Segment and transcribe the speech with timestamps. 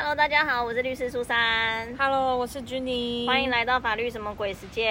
[0.00, 4.88] Hello，大家好，我是律师苏珊，Hello，我是 Jenny，欢迎来到法律什么鬼时间。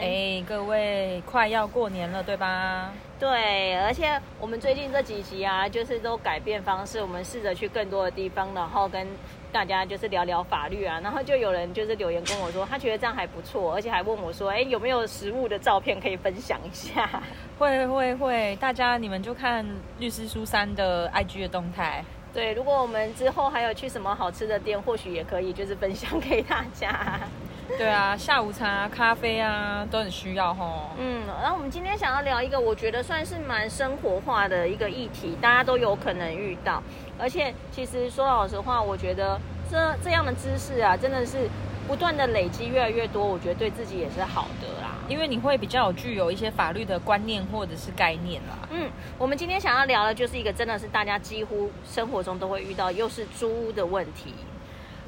[0.00, 2.92] 哎，各位，快要过年了，对吧？
[3.20, 9.06] 对，而且我们最近这几集啊，就是都改变方式，我们试着去更多的地方，然后跟
[9.52, 10.98] 大家就是聊聊法律啊。
[11.04, 17.08] 然后就有人就是留言跟我说，他觉得这样还不错，而且还问我说，哎，有没有实物的照片可以分享一下？
[17.60, 19.64] 会会会，大家你们就看
[20.00, 22.04] 律师苏珊的 IG 的动态。
[22.32, 27.20] 对，如果我们之后还有去什么好吃的店，或许也可以就是分享给大家。
[27.76, 30.90] 对啊，下午茶、咖啡啊，都很需要吼。
[30.98, 36.82] 嗯，然后我们今天想要聊一个我觉得算是蛮生活化的一个议题，大家都有可能遇到。
[37.18, 39.38] 而且其实说老实话，我觉得
[39.70, 41.48] 这这样的知识啊，真的是
[41.86, 44.87] 不断的累积越来越多，我觉得对自己也是好的啦。
[45.08, 48.68] 因为你会比较有具有一些法律的观念或者是概念啦。
[48.70, 54.34] 嗯，我们今天想要聊的就是一个真的是大家几乎生活中都会遇到，又是租屋的问题。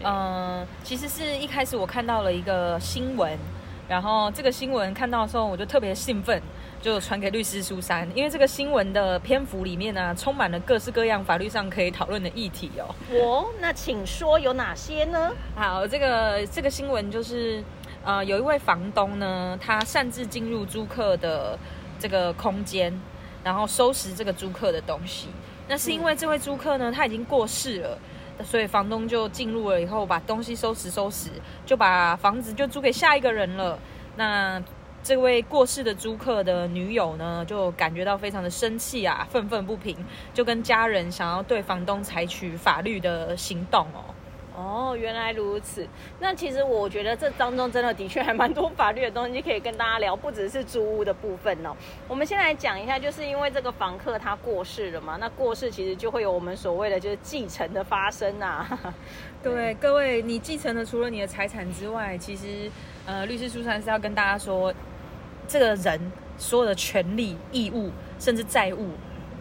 [0.02, 3.38] 嗯，其实是一开始我看到了一个新闻，
[3.86, 6.40] 然后这个新闻看到的时候，我就特别兴奋，
[6.80, 12.94] 就传给律师苏珊，因为这个新闻的篇幅里面呢，充满了各式各样法律上可以讨论的议题哦。
[13.10, 15.32] 我那请说有哪些呢？
[15.54, 17.62] 好，这个这个新闻就是，
[18.04, 21.58] 呃，有一位房东呢，他擅自进入租客的
[21.98, 22.98] 这个空间，
[23.44, 25.28] 然后收拾这个租客的东西。
[25.68, 27.98] 那是因为这位租客呢，他已经过世了。
[28.42, 31.28] 所以房东就进入了以后，把东西收拾收拾，
[31.66, 33.78] 就把房子就租给下一个人了。
[34.16, 34.62] 那
[35.02, 39.94] 这位过世的租客的女友呢，就感觉到非常的生气啊，愤愤不平，
[40.32, 44.14] 就跟家人想要对房东采取法律的行动哦。
[44.60, 45.86] 哦，原来如此。
[46.20, 51.74] 那其实我觉得这当中真的的确还蛮多法律的东西可以跟大家聊，不只是租屋的部分哦。
[52.06, 58.78] 我们先来讲一下，就是因为这个房客他过世了嘛，那过世其实就会有我们所谓的就是继承的发生啊。
[59.42, 62.70] 对，各位，你继承的除了你的财产之外，其实
[63.06, 64.72] 呃，律师苏珊是要跟大家说，
[65.48, 65.98] 这个人
[66.36, 68.90] 所有的权利、义务，甚至债务，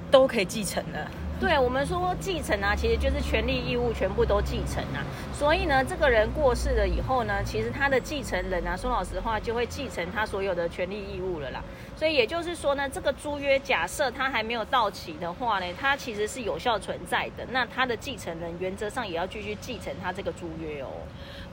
[0.10, 1.06] 都可以继承的。
[1.40, 5.00] 对我们说继承啊，其实就是权利义务全部都继承啊。
[5.34, 11.64] 所以呢，这个人过世了以后呢，其实他的继承人啊，说老实话就会继承他所有的权利义务了啦。
[11.96, 17.46] 所以也就是说呢，这个租约假设他还没有到期的话呢，它其实是有效存在的。
[17.52, 20.90] 那他的继承人原则上也要继续继承他这个租约哦。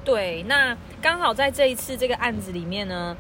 [0.05, 3.17] 对，那刚好在这一次这个案子里面呢。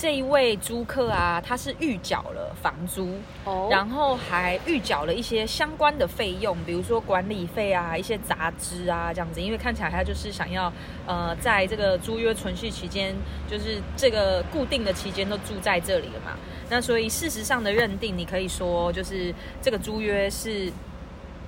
[0.00, 9.42] 这一位租客啊，他是预缴了房租，哦，然后还预缴了一些相关的费用，比如说管理费啊、一些杂支啊这样子。
[9.42, 10.72] 因为看起来他就是想要，
[11.06, 13.14] 呃，在这个租约存续期间，
[13.46, 16.32] 就是这个固定的期间都住在这里了嘛。
[16.70, 20.72] 那所以事实上的认定，你可以说就是这个租约是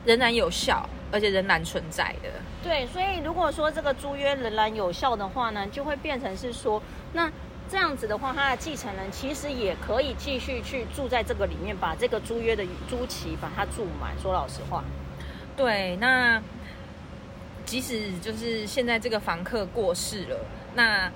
[0.04, 2.28] 仍然有效，而且仍然存在的。
[2.62, 6.82] 对，所以如果说这个租约仍然有效的话呢，就会变成是说
[7.14, 7.32] 那。
[7.70, 14.12] 这样子的话，他的继承人其实也可以继续去住在这个里面，把这个租约的租期把它住满。
[14.20, 14.84] 说老实话，
[15.56, 16.42] 对，那
[17.64, 20.36] 即使就是现在这个房客过世了，
[20.74, 21.10] 那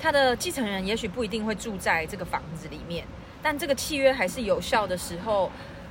[0.00, 3.04] 他的继承人也许不一定会住在这个房子里面，
[3.42, 5.50] 但这个契约还是有效的时候，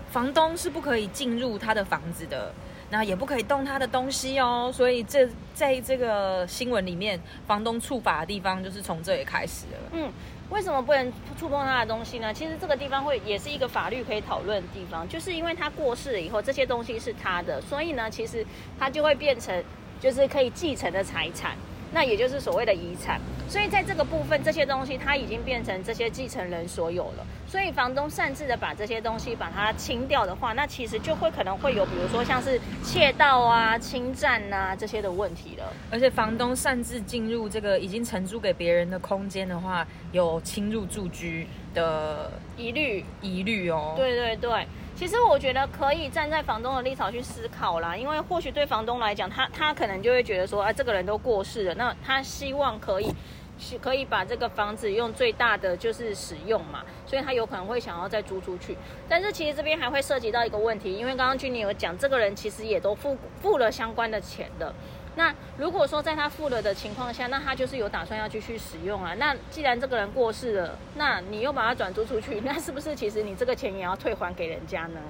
[0.09, 2.53] 房东是不可以进入他的房子的。
[2.89, 9.77] 那也不可以动他的东西哦，所以这在这个新闻里面，房东触法的地方就是从这里开始了。
[9.91, 10.09] 嗯，
[10.49, 12.33] 为什么不能触碰他的东西呢？
[12.33, 18.45] 其实这个地方会也是一个法律可以讨论的地方，就是因为他过世了以后，这些东西是他的，所以呢，其实
[18.79, 19.61] 他就会变成
[19.99, 21.57] 就是可以继承的财产，
[21.91, 23.19] 那也就是所谓的遗产。
[23.47, 27.25] 所以在这个部分，这些东西它已经变成这些继承人所有了。
[27.47, 35.71] 所以房东擅自的把这些东西把它清掉的话，那其实就会可能会有，比如说像是窃盗啊、侵占啊这些的问题了。
[35.89, 43.93] 而且房东擅自进入这个已经承租给别人的空间的话，有侵入住居的疑虑，疑虑哦。
[43.95, 53.13] 对对对，其实我觉得可以站在房东的立场去思考啦，因为或许对房东来讲，他他可能就会觉得说，啊，这个人都过世了，那他希望可以。
[53.59, 58.77] 是可以把这个房子用最大的就是使用嘛，所以他有可能会想要再租出去。
[59.09, 64.71] 但是其实这边还会涉及到一个问题，因为刚刚君妮有讲，这个人其实也都付付了相关的钱的。
[65.17, 69.13] 那如果说在他付了的情况下，那他就是有打算要继续使用啊。
[69.15, 75.01] 那既然这个人过世了，那你又把它转租出去， 那是不是其实你这个钱也要退还给人家呢？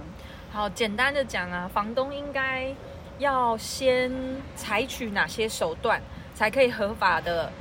[0.51, 2.73] 好，简单的讲啊，房东应该
[3.19, 4.11] 要先
[4.55, 6.01] 采取哪些手段，
[6.33, 7.51] 才可以合法的？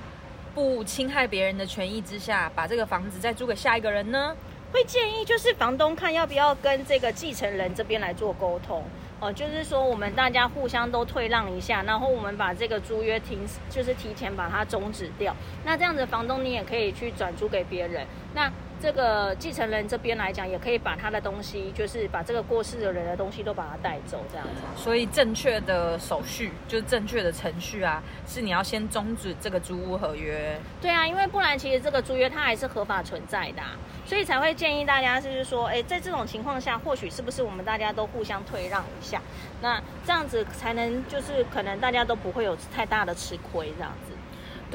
[0.55, 4.35] 不侵害别人的权益之下，把这个房子再租给下一个人呢？
[4.73, 8.83] 会建议就是房东看要不要跟这个继承人这边来做沟通。
[9.19, 13.39] 哦，就是说我们大家互相都退让一下，然后我们把这个租约停，
[13.71, 15.35] 就是提前把它终止掉。
[15.65, 18.07] 那这样子，房东你也可以去转租给别人。
[18.35, 24.83] 那这个继承人这边来讲，也可以把他的东西，就是把这个过世的人的东西都把它带走，这样子。
[24.83, 30.59] 所以正确的手续，就是正确的程序啊，是你要先终止这个租屋合约。
[30.81, 33.63] 对啊，因为不然其实这个租约它还是合法存在的，
[34.05, 39.21] 所以才会建议大家就是说，哎，在这种情况下，或许是不是我们大家都互相退让一下，
[39.63, 44.13] 那这样子才能就是可能大家都不会有太大的吃亏这样子。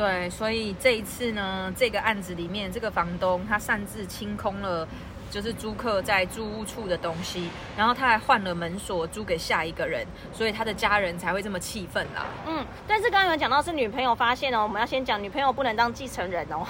[0.02, 4.88] 对，所以这一次呢，这个案子里面，这个房东他擅自清空了，
[5.30, 10.04] 就是租客在租屋处的东西，然后他还换了门锁租给下一个人，
[10.34, 12.26] 所以他的家人才会这么气愤啦。
[12.48, 16.66] 嗯，但是刚刚有讲到是女朋友发现哦，我们要先讲女朋友不能当继承人哦，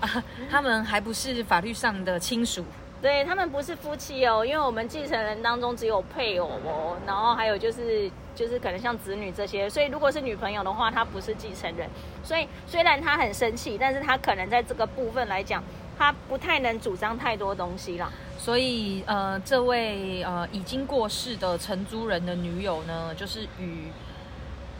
[0.50, 2.62] 他们还不是法律上的亲属。
[3.02, 11.88] 对他们不是夫妻哦，因为我们继承人当中只有配偶哦，然后还有就是就是可能像子女这些，所以如果是女朋友的话，她不是继承人。
[12.22, 15.64] 所以虽然她很生气，但是她可能在这个部分来讲，
[15.98, 18.12] 她不太能主张太多东西啦。
[18.36, 23.84] 所以呃，这位呃已经过世的承租人的女友呢，就是与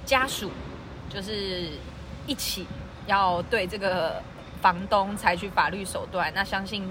[0.05, 0.51] 家属
[1.09, 1.71] 就是
[2.27, 2.67] 一起
[3.07, 4.23] 要对这个
[4.61, 6.31] 房东采取法律手段。
[6.35, 6.87] 那相信。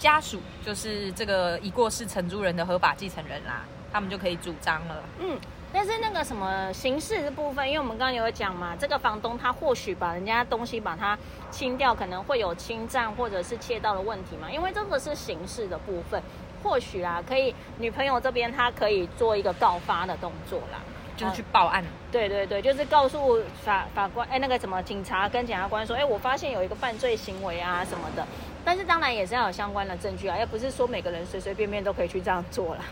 [0.00, 3.62] 家属就是这个已过世承租人的合法继承人啦，
[3.92, 5.04] 他们就可以主张了。
[5.18, 5.38] 嗯，
[5.70, 11.16] 但是那个什么刑事的部分，因为我们刚刚有讲嘛，这个房东他或许把人家东西把它
[11.50, 14.50] 清掉，可能会有侵占或者是窃盗的问题嘛。
[14.50, 16.22] 因为这个是刑事的部分，
[16.62, 20.80] 或许啊，可以女朋友这边她可以做一个告发的动作啦，
[21.20, 21.84] 就是去报案。
[22.10, 28.26] 对对对，就是告诉法法官，哎，那个什么警察跟检察官说，哎，我发现有一个犯罪行为啊什么的。
[28.64, 32.82] 但是当然也是要有相关的证据啊，也不是说每个人随随便便都可以去这样做啦。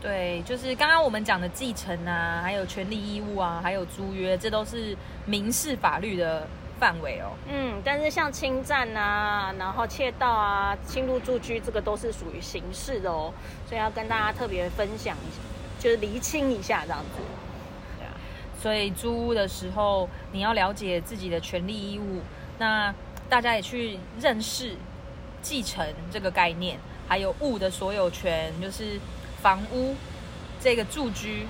[0.00, 4.96] 对，就是刚刚我们讲的继承啊，还有权利义务啊，还有租约，这都是
[5.26, 6.46] 民事法律的
[6.78, 7.36] 范围哦。
[7.46, 13.30] 嗯，但是像侵占啊，然后窃盗啊，侵入住居，这个都是属于刑事的哦。
[13.68, 15.42] 所以要跟大家特别分享一下，
[15.78, 17.20] 就是厘清一下这样子。
[18.60, 22.20] 所以租屋的时候你要了解自己的权利义务，
[22.58, 22.94] 那
[23.28, 24.76] 大家也去认识。
[25.42, 26.78] 继承这个概念，
[27.08, 29.00] 还有物的所有权，就是
[29.40, 29.96] 房屋
[30.60, 31.46] 这个住居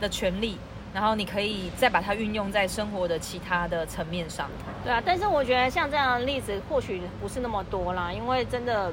[0.00, 0.58] 的权利，
[0.92, 4.50] 然后你可以再把它运用在生活的其他的层面上。
[4.82, 8.92] 对啊，但是我觉得像这样的例子或许不是那么多啦，因为真的，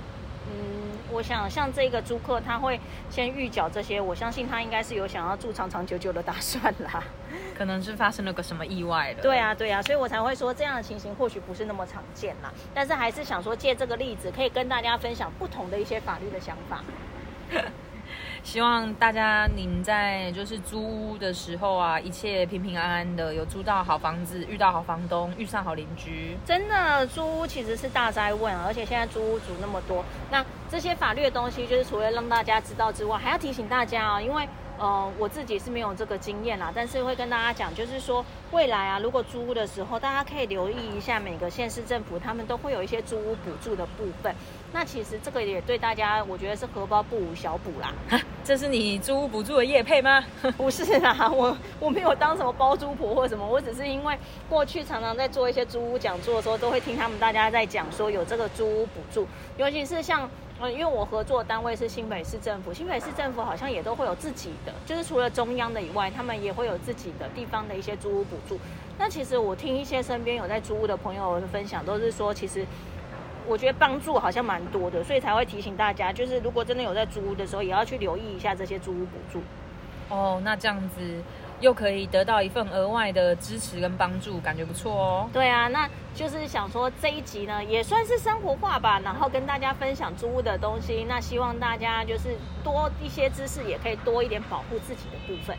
[0.53, 0.74] 嗯。
[1.15, 2.77] 我想像这个租客，他会
[3.09, 7.01] 先预缴这些，我相信他应该是有想要住长长久久的打算啦。
[7.57, 9.21] 可能是发生了个什么意外的。
[9.21, 12.51] 对啊，对啊，所以我才会说这样的情形或许不是那么常见啦。
[12.73, 16.83] 但是还是想说借这个例子，可以跟大家分享不同的一些法律的想法。
[18.45, 26.37] 希望大家你们在就是租屋的时候啊，一切平平安安的，有租到好房子，遇到好房东，遇上好邻居。
[26.45, 34.47] 真的租屋其实是大灾问，而且现在租屋族那么多，那这些法律的东西，就是除了让大家知道之外，还要提醒大家哦，因为。
[34.77, 44.35] 呃，我自己是没有这个经验啦，但是会跟大家讲，就是说未来啊，如果租屋的时候，大家可以留意一下每个县市政府，他们都会有一些租屋补助的部分。
[44.73, 47.93] 那其实这个也对大家，我觉得是荷包不无小补啦。
[48.43, 50.21] 这是你租屋补助的业配吗？
[50.57, 54.17] 不是啦，我我没有当什么包租婆或什么，我只是因为
[54.49, 59.25] 过去常常在做一些租屋讲座的时候，都会听他们大家在讲说有这个租屋补助，
[59.57, 60.29] 尤其是像。
[60.61, 68.57] 嗯，因为我合作单位是新北市政府，新北市政府好像也都会有自己的，就是除了中央的以外，他们也会有自己的地方的一些租屋补助。
[68.97, 72.65] 那其实我听一些身边有在租屋的朋友分享，都是说，其实
[73.45, 79.41] 我觉得帮助好像蛮多的，所以才会提醒大家，就是如果真的有在租屋的时候，也要去留意一下这些租屋补助。
[80.07, 81.01] 哦，那这样子。
[81.61, 85.29] 又可以得到一份额外的支持跟帮助，感觉不错哦。
[85.31, 91.05] 对啊，那就是想说这一集呢，也算是生活化吧，然后跟大家分享租屋的东西。
[91.07, 95.57] 那希望大家就是多一些知识，也可以多一点保护自己的部分。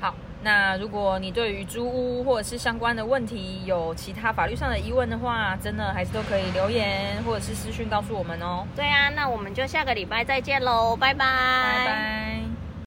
[0.00, 8.66] 好，那如果你对于租屋或者是相关的问题有其他法律上的疑问的话，真的还是都可以留言或者是私讯告诉我们哦。
[8.76, 11.24] 对啊，那我们就下个礼拜再见喽，拜拜。
[11.24, 12.35] 拜拜。